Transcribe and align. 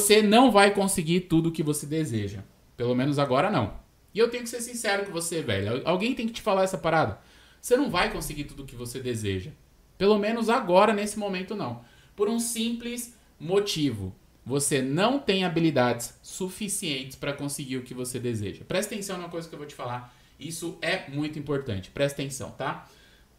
você 0.00 0.22
não 0.22 0.50
vai 0.50 0.72
conseguir 0.72 1.20
tudo 1.20 1.52
que 1.52 1.62
você 1.62 1.86
deseja. 1.86 2.42
Pelo 2.76 2.94
menos 2.94 3.18
agora 3.18 3.50
não. 3.50 3.78
E 4.14 4.18
eu 4.18 4.30
tenho 4.30 4.42
que 4.42 4.48
ser 4.48 4.60
sincero 4.60 5.04
com 5.04 5.12
você, 5.12 5.42
velho. 5.42 5.82
Alguém 5.84 6.14
tem 6.14 6.26
que 6.26 6.32
te 6.32 6.42
falar 6.42 6.64
essa 6.64 6.78
parada. 6.78 7.20
Você 7.60 7.76
não 7.76 7.90
vai 7.90 8.10
conseguir 8.10 8.44
tudo 8.44 8.64
que 8.64 8.74
você 8.74 8.98
deseja. 9.00 9.50
Pelo 9.98 10.18
menos 10.18 10.48
agora, 10.48 10.92
nesse 10.94 11.18
momento, 11.18 11.54
não. 11.54 11.84
Por 12.16 12.28
um 12.28 12.40
simples 12.40 13.14
motivo. 13.38 14.14
Você 14.44 14.80
não 14.80 15.18
tem 15.18 15.44
habilidades 15.44 16.18
suficientes 16.22 17.16
para 17.16 17.34
conseguir 17.34 17.76
o 17.76 17.82
que 17.82 17.92
você 17.92 18.18
deseja. 18.18 18.64
Presta 18.66 18.94
atenção 18.94 19.18
numa 19.18 19.28
coisa 19.28 19.46
que 19.46 19.54
eu 19.54 19.58
vou 19.58 19.68
te 19.68 19.74
falar. 19.74 20.16
Isso 20.38 20.78
é 20.80 21.08
muito 21.10 21.38
importante. 21.38 21.90
Presta 21.90 22.22
atenção, 22.22 22.50
tá? 22.52 22.88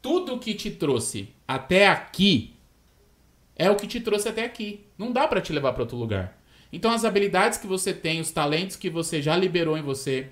Tudo 0.01 0.37
que 0.39 0.53
te 0.53 0.69
trouxe 0.69 1.29
até 1.47 1.87
aqui 1.87 2.55
é 3.55 3.69
o 3.69 3.75
que 3.75 3.87
te 3.87 3.99
trouxe 3.99 4.29
até 4.29 4.45
aqui. 4.45 4.85
Não 4.97 5.11
dá 5.11 5.27
para 5.27 5.41
te 5.41 5.51
levar 5.51 5.73
para 5.73 5.83
outro 5.83 5.97
lugar. 5.97 6.40
Então 6.71 6.91
as 6.91 7.03
habilidades 7.03 7.57
que 7.57 7.67
você 7.67 7.93
tem, 7.93 8.21
os 8.21 8.31
talentos 8.31 8.75
que 8.75 8.89
você 8.89 9.21
já 9.21 9.35
liberou 9.35 9.77
em 9.77 9.81
você, 9.81 10.29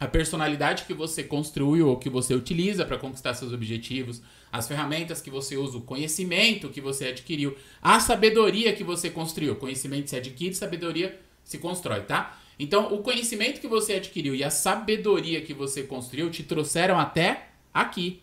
a 0.00 0.06
personalidade 0.06 0.84
que 0.84 0.94
você 0.94 1.24
construiu 1.24 1.88
ou 1.88 1.96
que 1.96 2.08
você 2.08 2.34
utiliza 2.34 2.84
para 2.84 2.98
conquistar 2.98 3.34
seus 3.34 3.52
objetivos, 3.52 4.22
as 4.50 4.68
ferramentas 4.68 5.20
que 5.20 5.30
você 5.30 5.56
usa, 5.56 5.76
o 5.76 5.82
conhecimento 5.82 6.68
que 6.68 6.80
você 6.80 7.08
adquiriu, 7.08 7.56
a 7.82 7.98
sabedoria 7.98 8.72
que 8.72 8.84
você 8.84 9.10
construiu. 9.10 9.56
Conhecimento 9.56 10.08
se 10.08 10.16
adquire, 10.16 10.54
sabedoria 10.54 11.20
se 11.42 11.58
constrói, 11.58 12.02
tá? 12.02 12.38
Então, 12.58 12.92
o 12.92 13.02
conhecimento 13.02 13.60
que 13.60 13.68
você 13.68 13.94
adquiriu 13.94 14.34
e 14.34 14.42
a 14.42 14.50
sabedoria 14.50 15.40
que 15.40 15.54
você 15.54 15.82
construiu 15.82 16.30
te 16.30 16.42
trouxeram 16.42 16.98
até 16.98 17.50
aqui. 17.72 18.22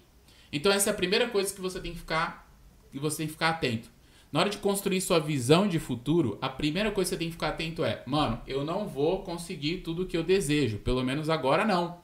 Então, 0.52 0.72
essa 0.72 0.90
é 0.90 0.94
a 0.94 0.96
primeira 0.96 1.28
coisa 1.30 1.54
que 1.54 1.62
você 1.62 1.80
tem 1.80 1.94
que 1.94 2.00
ficar, 2.00 2.50
que 2.92 3.00
você 3.00 3.18
tem 3.18 3.28
que 3.28 3.34
ficar 3.34 3.50
atento. 3.50 3.90
Na 4.36 4.42
hora 4.42 4.50
de 4.50 4.58
construir 4.58 5.00
sua 5.00 5.18
visão 5.18 5.66
de 5.66 5.80
futuro, 5.80 6.38
a 6.42 6.50
primeira 6.50 6.92
coisa 6.92 7.08
que 7.08 7.16
você 7.16 7.20
tem 7.20 7.28
que 7.30 7.36
ficar 7.36 7.48
atento 7.48 7.86
é: 7.86 8.04
mano, 8.06 8.42
eu 8.46 8.66
não 8.66 8.86
vou 8.86 9.24
conseguir 9.24 9.78
tudo 9.78 10.04
o 10.04 10.06
que 10.06 10.18
eu 10.18 10.26
desejo, 10.26 10.78
pelo 10.80 11.02
menos 11.06 11.30
agora 11.30 11.64
não. 11.64 12.00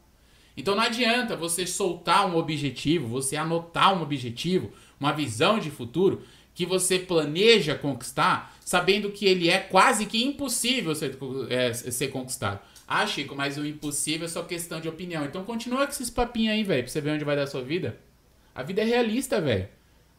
Então 0.55 0.73
não 0.73 0.81
adianta 0.81 1.35
você 1.35 1.67
soltar 1.67 2.25
um 2.25 2.37
objetivo, 2.37 3.05
você 3.05 3.35
anotar 3.35 3.93
um 3.93 4.01
objetivo, 4.01 4.71
uma 4.97 5.11
visão 5.11 5.59
de 5.59 5.69
futuro 5.69 6.21
que 6.55 6.65
você 6.65 6.97
planeja 6.97 7.75
conquistar, 7.75 8.55
sabendo 8.63 9.11
que 9.11 9.25
ele 9.25 9.49
é 9.49 9.57
quase 9.57 10.05
que 10.05 10.23
impossível 10.23 10.95
ser, 10.95 11.17
é, 11.49 11.73
ser 11.73 12.07
conquistado. 12.07 12.61
Ah, 12.87 13.05
Chico, 13.05 13.35
mas 13.35 13.57
o 13.57 13.65
impossível 13.65 14.23
é 14.23 14.29
só 14.29 14.41
questão 14.43 14.79
de 14.79 14.87
opinião. 14.87 15.25
Então 15.25 15.43
continua 15.43 15.85
com 15.85 15.91
esses 15.91 16.09
papinhos 16.09 16.53
aí, 16.53 16.63
velho, 16.63 16.83
pra 16.83 16.93
você 16.93 17.01
ver 17.01 17.11
onde 17.11 17.25
vai 17.25 17.35
dar 17.35 17.43
a 17.43 17.47
sua 17.47 17.61
vida. 17.61 17.99
A 18.55 18.63
vida 18.63 18.81
é 18.83 18.85
realista, 18.85 19.41
velho. 19.41 19.67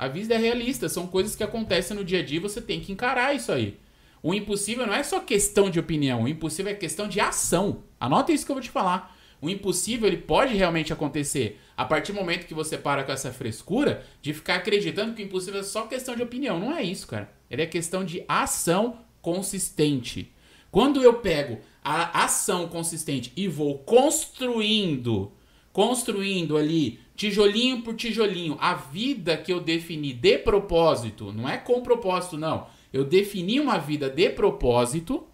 A 0.02 0.08
vida 0.08 0.34
é 0.34 0.36
realista, 0.36 0.88
são 0.88 1.06
coisas 1.06 1.36
que 1.36 1.44
acontecem 1.44 1.96
no 1.96 2.04
dia 2.04 2.18
a 2.18 2.24
dia, 2.24 2.40
você 2.40 2.60
tem 2.60 2.80
que 2.80 2.90
encarar 2.90 3.36
isso 3.36 3.52
aí. 3.52 3.78
O 4.20 4.34
impossível 4.34 4.84
não 4.84 4.94
é 4.94 5.04
só 5.04 5.20
questão 5.20 5.70
de 5.70 5.78
opinião, 5.78 6.24
o 6.24 6.28
impossível 6.28 6.72
é 6.72 6.74
questão 6.74 7.06
de 7.06 7.20
ação. 7.20 7.84
Anota 8.00 8.32
isso 8.32 8.44
que 8.44 8.50
eu 8.50 8.56
vou 8.56 8.62
te 8.62 8.68
falar. 8.68 9.16
O 9.40 9.48
impossível 9.48 10.08
ele 10.08 10.16
pode 10.16 10.56
realmente 10.56 10.92
acontecer 10.92 11.60
a 11.76 11.84
partir 11.84 12.10
do 12.10 12.18
momento 12.18 12.48
que 12.48 12.52
você 12.52 12.76
para 12.76 13.04
com 13.04 13.12
essa 13.12 13.30
frescura 13.30 14.04
de 14.20 14.34
ficar 14.34 14.56
acreditando 14.56 15.14
que 15.14 15.22
o 15.22 15.24
impossível 15.24 15.60
é 15.60 15.62
só 15.62 15.86
questão 15.86 16.16
de 16.16 16.22
opinião. 16.24 16.58
Não 16.58 16.76
é 16.76 16.82
isso, 16.82 17.06
cara. 17.06 17.32
Ele 17.48 17.62
é 17.62 17.66
questão 17.66 18.04
de 18.04 18.24
ação 18.26 18.98
consistente. 19.20 20.32
Quando 20.68 21.00
eu 21.00 21.14
pego 21.14 21.60
a 21.84 22.24
ação 22.24 22.66
consistente 22.66 23.32
e 23.36 23.46
vou 23.46 23.78
construindo, 23.78 25.30
construindo 25.72 26.56
ali 26.56 27.00
tijolinho 27.14 27.82
por 27.82 27.94
tijolinho, 27.94 28.56
a 28.60 28.74
vida 28.74 29.36
que 29.36 29.52
eu 29.52 29.60
defini 29.60 30.12
de 30.12 30.38
propósito, 30.38 31.32
não 31.32 31.48
é 31.48 31.56
com 31.56 31.80
propósito, 31.82 32.36
não. 32.36 32.66
Eu 32.92 33.04
defini 33.04 33.58
uma 33.58 33.78
vida 33.78 34.10
de 34.10 34.28
propósito, 34.30 35.26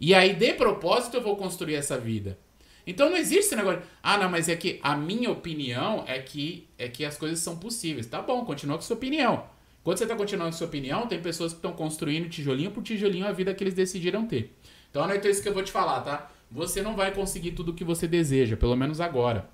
e 0.00 0.14
aí 0.14 0.34
de 0.34 0.52
propósito 0.54 1.16
eu 1.16 1.22
vou 1.22 1.36
construir 1.36 1.74
essa 1.74 1.98
vida. 1.98 2.38
Então 2.86 3.10
não 3.10 3.16
existe 3.16 3.46
esse 3.46 3.56
negócio, 3.56 3.82
ah, 4.02 4.16
não, 4.16 4.30
mas 4.30 4.48
é 4.48 4.56
que 4.56 4.80
a 4.82 4.96
minha 4.96 5.30
opinião 5.30 6.04
é 6.06 6.18
que 6.18 6.68
é 6.78 6.88
que 6.88 7.04
as 7.04 7.16
coisas 7.16 7.38
são 7.40 7.56
possíveis. 7.56 8.06
Tá 8.06 8.22
bom, 8.22 8.44
continua 8.44 8.76
com 8.76 8.82
sua 8.82 8.96
opinião. 8.96 9.44
Quando 9.82 9.98
você 9.98 10.04
está 10.04 10.16
continuando 10.16 10.50
com 10.50 10.58
sua 10.58 10.66
opinião, 10.66 11.06
tem 11.06 11.20
pessoas 11.20 11.52
que 11.52 11.58
estão 11.58 11.72
construindo 11.72 12.28
tijolinho 12.28 12.70
por 12.70 12.82
tijolinho 12.82 13.26
a 13.26 13.32
vida 13.32 13.54
que 13.54 13.62
eles 13.64 13.74
decidiram 13.74 14.26
ter. 14.26 14.54
Então 14.90 15.06
não 15.06 15.14
é 15.14 15.28
isso 15.28 15.42
que 15.42 15.48
eu 15.48 15.54
vou 15.54 15.62
te 15.62 15.72
falar, 15.72 16.00
tá? 16.00 16.30
Você 16.50 16.82
não 16.82 16.96
vai 16.96 17.12
conseguir 17.12 17.52
tudo 17.52 17.70
o 17.70 17.74
que 17.74 17.84
você 17.84 18.08
deseja, 18.08 18.56
pelo 18.56 18.76
menos 18.76 19.00
agora. 19.00 19.48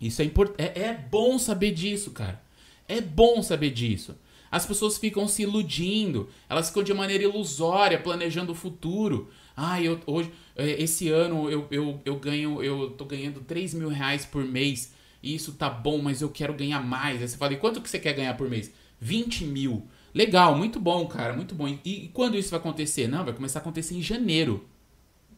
Isso 0.00 0.22
é 0.22 0.24
importante. 0.24 0.60
É, 0.60 0.82
é 0.88 0.94
bom 0.94 1.38
saber 1.38 1.72
disso, 1.72 2.10
cara. 2.10 2.42
É 2.88 3.00
bom 3.00 3.42
saber 3.42 3.70
disso. 3.70 4.14
As 4.50 4.64
pessoas 4.64 4.96
ficam 4.96 5.26
se 5.26 5.42
iludindo, 5.42 6.28
elas 6.48 6.68
ficam 6.68 6.82
de 6.82 6.94
maneira 6.94 7.24
ilusória 7.24 7.98
planejando 7.98 8.52
o 8.52 8.54
futuro. 8.54 9.28
Ah, 9.56 9.82
eu, 9.82 10.00
hoje, 10.06 10.30
é, 10.54 10.82
esse 10.82 11.08
ano 11.08 11.50
eu, 11.50 11.66
eu, 11.70 12.00
eu 12.04 12.16
ganho, 12.16 12.62
eu 12.62 12.90
tô 12.90 13.04
ganhando 13.04 13.40
3 13.40 13.74
mil 13.74 13.88
reais 13.88 14.24
por 14.24 14.44
mês. 14.44 14.92
E 15.22 15.34
isso 15.34 15.52
tá 15.54 15.68
bom, 15.68 15.98
mas 15.98 16.22
eu 16.22 16.28
quero 16.28 16.54
ganhar 16.54 16.80
mais. 16.80 17.20
Aí 17.20 17.28
você 17.28 17.36
fala, 17.36 17.54
e 17.54 17.56
quanto 17.56 17.80
que 17.80 17.90
você 17.90 17.98
quer 17.98 18.12
ganhar 18.12 18.36
por 18.36 18.48
mês? 18.48 18.70
20 19.00 19.44
mil. 19.44 19.86
Legal, 20.14 20.56
muito 20.56 20.78
bom, 20.78 21.06
cara, 21.06 21.34
muito 21.34 21.54
bom. 21.54 21.68
E, 21.68 21.80
e 21.84 22.08
quando 22.08 22.36
isso 22.36 22.50
vai 22.50 22.60
acontecer? 22.60 23.08
Não, 23.08 23.24
vai 23.24 23.34
começar 23.34 23.58
a 23.58 23.62
acontecer 23.62 23.94
em 23.94 24.02
janeiro. 24.02 24.66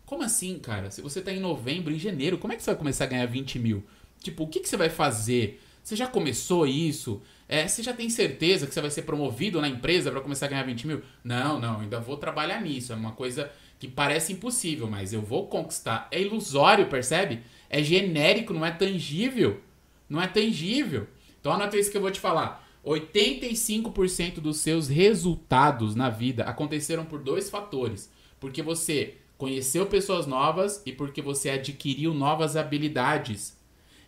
Como 0.05 0.23
assim, 0.23 0.59
cara? 0.59 0.91
Se 0.91 1.03
você 1.03 1.21
tá 1.21 1.33
em 1.33 1.41
novembro, 1.41 1.93
em 1.93 1.99
janeiro, 1.99 2.39
como 2.39 2.53
é 2.53 2.57
que 2.57 2.63
você 2.63 2.71
vai 2.71 2.79
começar 2.79 3.05
a 3.05 3.09
ganhar 3.09 3.27
20 3.27 3.59
mil? 3.59 3.85
Tipo, 4.21 4.45
o 4.45 4.49
que, 4.49 4.61
que 4.61 4.69
você 4.69 4.77
vai 4.77 4.91
fazer? 4.91 5.61
Você 5.83 5.97
já 5.97 6.07
começou 6.07 6.67
isso? 6.67 7.23
É, 7.49 7.67
você 7.67 7.83
já 7.83 7.95
tem 7.95 8.11
certeza 8.11 8.67
que 8.67 8.75
você 8.75 8.81
vai 8.81 8.91
ser 8.91 9.03
promovido 9.03 9.61
na 9.61 9.69
empresa 9.69 10.11
para 10.11 10.21
começar 10.21 10.47
a 10.47 10.49
ganhar 10.51 10.65
20 10.65 10.87
mil? 10.87 11.03
Não, 11.25 11.59
não, 11.59 11.81
ainda 11.81 11.99
vou 11.99 12.17
trabalhar 12.17 12.61
nisso. 12.61 12.93
É 12.93 12.97
uma 12.97 13.13
coisa 13.13 13.51
que 13.79 13.89
parece 13.89 14.33
impossível, 14.33 14.87
mas 14.87 15.13
eu 15.13 15.23
vou 15.23 15.47
conquistar. 15.47 16.09
É 16.11 16.21
ilusório, 16.21 16.89
percebe? 16.89 17.41
É 17.71 17.83
genérico, 17.83 18.53
não 18.53 18.67
é 18.67 18.71
tangível. 18.71 19.61
Não 20.09 20.21
é 20.21 20.27
tangível. 20.27 21.07
Então 21.41 21.53
anota 21.53 21.79
isso 21.79 21.91
que 21.91 21.97
eu 21.97 22.03
vou 22.03 22.11
te 22.11 22.21
falar. 22.21 22.67
85% 22.85 24.41
dos 24.41 24.59
seus 24.59 24.89
resultados 24.89 25.95
na 25.95 26.11
vida 26.11 26.45
aconteceram 26.45 27.05
por 27.05 27.21
dois 27.21 27.49
fatores. 27.49 28.11
Porque 28.41 28.63
você 28.63 29.15
conheceu 29.37 29.87
pessoas 29.87 30.27
novas 30.27 30.83
e 30.85 30.93
porque 30.93 31.23
você 31.23 31.51
adquiriu 31.51 32.13
novas 32.13 32.57
habilidades 32.57 33.58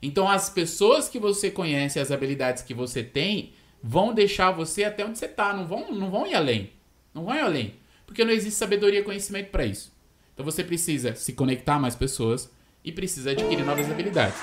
então, 0.03 0.29
as 0.29 0.49
pessoas 0.49 1.09
que 1.09 1.19
você 1.19 1.51
conhece, 1.51 2.01
as 2.01 2.11
habilidades 2.11 2.63
que 2.63 2.73
você 2.73 3.03
tem, 3.03 3.53
vão 3.83 4.15
deixar 4.15 4.51
você 4.51 4.85
até 4.85 5.05
onde 5.05 5.19
você 5.19 5.27
está. 5.27 5.53
Não 5.53 5.67
vão, 5.67 5.93
não 5.93 6.11
vão 6.11 6.27
ir 6.27 6.35
além. 6.35 6.71
Não 7.13 7.25
vão 7.25 7.35
ir 7.35 7.41
além. 7.41 7.75
Porque 8.07 8.25
não 8.25 8.33
existe 8.33 8.57
sabedoria 8.57 9.01
e 9.01 9.05
conhecimento 9.05 9.51
para 9.51 9.67
isso. 9.67 9.93
Então, 10.33 10.45
você 10.45 10.65
precisa 10.65 11.15
se 11.15 11.35
conectar 11.35 11.75
a 11.75 11.79
mais 11.79 11.95
pessoas 11.95 12.51
e 12.83 12.91
precisa 12.91 13.33
adquirir 13.33 13.65
novas 13.65 13.91
habilidades. 13.91 14.39